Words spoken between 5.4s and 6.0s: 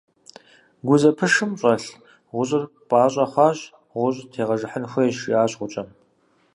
гъукӀэм.